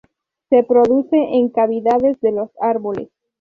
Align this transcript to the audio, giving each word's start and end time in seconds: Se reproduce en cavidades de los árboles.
Se 0.49 0.55
reproduce 0.63 1.15
en 1.15 1.49
cavidades 1.49 2.19
de 2.21 2.31
los 2.31 2.49
árboles. 2.59 3.09